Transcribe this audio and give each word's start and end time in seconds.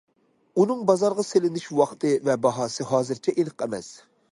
ئۇنىڭ 0.61 0.79
بازارغا 0.89 1.25
سېلىنىش 1.27 1.67
ۋاقتى 1.81 2.15
ۋە 2.31 2.39
باھاسى 2.47 2.89
ھازىرچە 2.95 3.37
ئېنىق 3.39 3.67
ئەمەس. 3.67 3.95